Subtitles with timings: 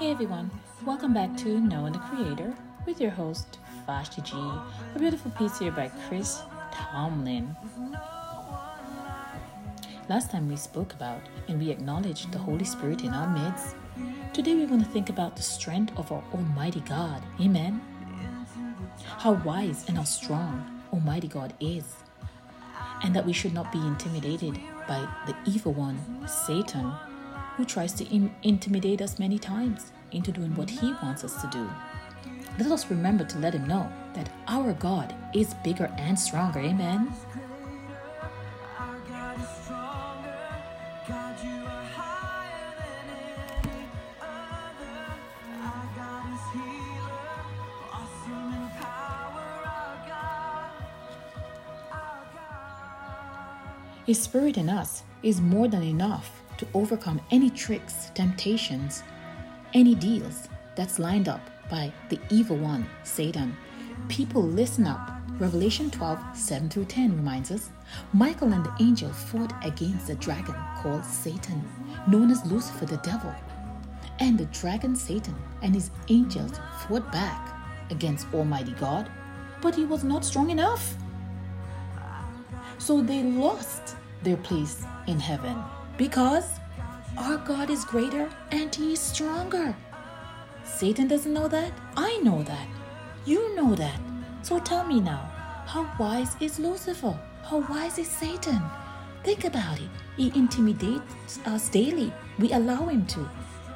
[0.00, 0.50] Hey everyone,
[0.86, 2.54] welcome back to Knowing the Creator
[2.86, 4.32] with your host, Vashti G.
[4.34, 6.40] A beautiful piece here by Chris
[6.72, 7.54] Tomlin.
[10.08, 13.76] Last time we spoke about and we acknowledged the Holy Spirit in our midst.
[14.32, 17.22] Today we're going to think about the strength of our Almighty God.
[17.38, 17.82] Amen.
[19.18, 21.96] How wise and how strong Almighty God is.
[23.02, 24.58] And that we should not be intimidated
[24.88, 26.90] by the evil one, Satan,
[27.60, 31.46] who tries to Im- intimidate us many times into doing what he wants us to
[31.48, 31.68] do.
[32.58, 36.60] Let us remember to let him know that our God is bigger and stronger.
[36.60, 37.12] Amen.
[54.06, 59.02] His spirit in us is more than enough to overcome any tricks, temptations,
[59.72, 60.46] any deals
[60.76, 63.56] that's lined up by the evil one, Satan.
[64.08, 65.10] People, listen up.
[65.38, 67.70] Revelation 12, 7 through 10 reminds us
[68.12, 71.66] Michael and the angel fought against the dragon called Satan,
[72.06, 73.34] known as Lucifer the devil.
[74.18, 77.56] And the dragon Satan and his angels fought back
[77.90, 79.10] against Almighty God,
[79.62, 80.94] but he was not strong enough.
[82.76, 85.56] So they lost their place in heaven
[86.00, 86.58] because
[87.18, 89.76] our God is greater and He is stronger.
[90.64, 91.72] Satan doesn't know that.
[91.94, 92.66] I know that.
[93.26, 94.00] You know that.
[94.40, 95.30] So tell me now,
[95.66, 97.20] how wise is Lucifer?
[97.44, 98.62] How wise is Satan?
[99.24, 99.90] Think about it.
[100.16, 102.10] He intimidates us daily.
[102.38, 103.28] We allow him to.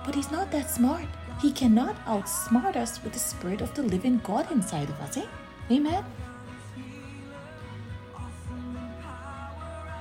[0.07, 1.05] But he's not that smart.
[1.43, 5.19] He cannot outsmart us with the spirit of the living God inside of us.
[5.19, 5.27] Eh?
[5.71, 6.03] Amen.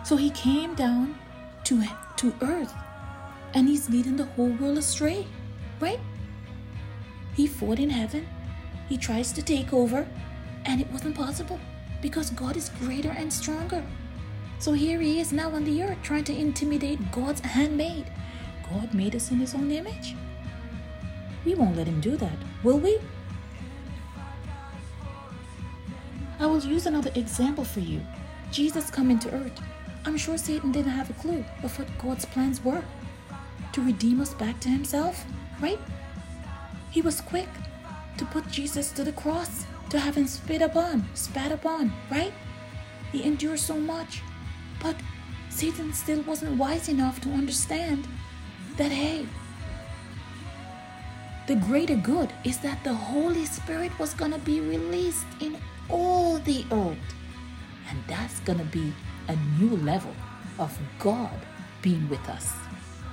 [0.06, 1.16] So he came down
[1.66, 1.84] to,
[2.18, 2.74] to earth
[3.54, 5.28] and he's leading the whole world astray,
[5.80, 6.00] right?
[7.36, 8.28] He fought in heaven,
[8.90, 10.08] he tries to take over,
[10.66, 11.60] and it wasn't possible
[12.02, 13.84] because God is greater and stronger.
[14.60, 18.06] So here he is now on the earth trying to intimidate God's handmaid.
[18.70, 20.16] God made us in his own image.
[21.46, 23.00] We won't let him do that, will we?
[26.40, 28.02] I will use another example for you.
[28.52, 29.62] Jesus coming to earth.
[30.06, 32.84] I'm sure Satan didn't have a clue of what God's plans were
[33.72, 35.26] to redeem us back to himself,
[35.62, 35.80] right?
[36.92, 37.48] He was quick
[38.18, 42.34] to put Jesus to the cross, to have him spit upon, spat upon, right?
[43.12, 44.22] He endured so much.
[44.82, 44.96] But
[45.50, 48.08] Satan still wasn't wise enough to understand
[48.78, 49.26] that, hey,
[51.48, 55.58] the greater good is that the Holy Spirit was going to be released in
[55.90, 56.98] all the earth.
[57.90, 58.94] And that's going to be
[59.28, 60.16] a new level
[60.60, 61.40] of God
[61.82, 62.54] being with us.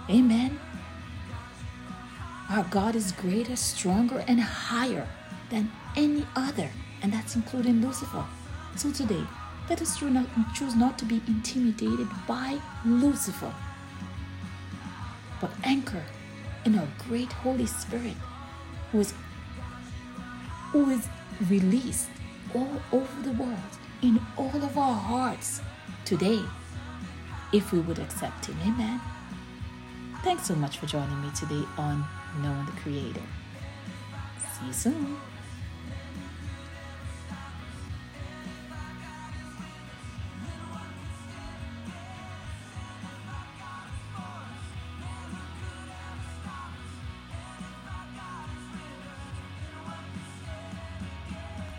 [0.09, 0.59] Amen.
[2.51, 5.07] Our God is greater, stronger, and higher
[5.51, 6.69] than any other,
[7.03, 8.25] and that's including Lucifer.
[8.77, 9.25] So today,
[9.69, 13.55] let us choose not to be intimidated by Lucifer,
[15.41, 16.03] but anchor
[16.65, 18.17] in our great Holy Spirit
[18.91, 19.15] who is,
[20.73, 21.07] who is
[21.49, 22.09] released
[22.55, 25.61] all over the world in all of our hearts
[26.05, 26.41] today
[27.53, 28.57] if we would accept Him.
[28.63, 29.01] Amen.
[30.23, 32.05] Thanks so much for joining me today on
[32.43, 33.23] Knowing the Creator.
[34.39, 35.17] See you soon.